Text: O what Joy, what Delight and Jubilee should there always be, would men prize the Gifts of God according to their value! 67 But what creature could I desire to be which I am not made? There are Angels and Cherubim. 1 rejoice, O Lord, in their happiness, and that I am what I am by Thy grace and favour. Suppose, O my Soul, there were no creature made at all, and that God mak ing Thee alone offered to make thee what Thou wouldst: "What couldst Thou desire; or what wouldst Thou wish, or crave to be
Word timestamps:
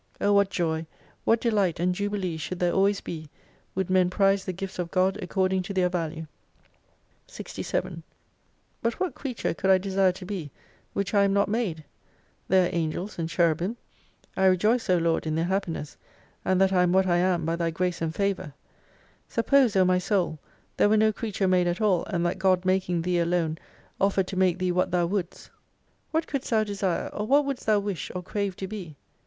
O 0.19 0.33
what 0.33 0.49
Joy, 0.49 0.87
what 1.25 1.39
Delight 1.39 1.79
and 1.79 1.93
Jubilee 1.93 2.35
should 2.35 2.57
there 2.57 2.71
always 2.73 3.01
be, 3.01 3.29
would 3.75 3.87
men 3.87 4.09
prize 4.09 4.43
the 4.45 4.51
Gifts 4.51 4.79
of 4.79 4.89
God 4.89 5.15
according 5.21 5.61
to 5.61 5.75
their 5.75 5.89
value! 5.89 6.25
67 7.27 8.01
But 8.81 8.99
what 8.99 9.13
creature 9.13 9.53
could 9.53 9.69
I 9.69 9.77
desire 9.77 10.11
to 10.13 10.25
be 10.25 10.49
which 10.93 11.13
I 11.13 11.23
am 11.23 11.33
not 11.33 11.49
made? 11.49 11.83
There 12.47 12.65
are 12.65 12.73
Angels 12.75 13.19
and 13.19 13.29
Cherubim. 13.29 13.77
1 14.33 14.49
rejoice, 14.49 14.89
O 14.89 14.97
Lord, 14.97 15.27
in 15.27 15.35
their 15.35 15.45
happiness, 15.45 15.97
and 16.43 16.59
that 16.59 16.73
I 16.73 16.81
am 16.81 16.93
what 16.93 17.05
I 17.05 17.17
am 17.17 17.45
by 17.45 17.55
Thy 17.55 17.69
grace 17.69 18.01
and 18.01 18.11
favour. 18.15 18.55
Suppose, 19.29 19.75
O 19.75 19.85
my 19.85 19.99
Soul, 19.99 20.39
there 20.77 20.89
were 20.89 20.97
no 20.97 21.13
creature 21.13 21.47
made 21.47 21.67
at 21.67 21.79
all, 21.79 22.05
and 22.05 22.25
that 22.25 22.39
God 22.39 22.65
mak 22.65 22.89
ing 22.89 23.03
Thee 23.03 23.19
alone 23.19 23.59
offered 23.99 24.25
to 24.29 24.35
make 24.35 24.57
thee 24.57 24.71
what 24.71 24.89
Thou 24.89 25.05
wouldst: 25.05 25.51
"What 26.09 26.25
couldst 26.25 26.49
Thou 26.49 26.63
desire; 26.63 27.09
or 27.09 27.27
what 27.27 27.45
wouldst 27.45 27.67
Thou 27.67 27.77
wish, 27.77 28.11
or 28.15 28.23
crave 28.23 28.55
to 28.55 28.67
be 28.67 28.95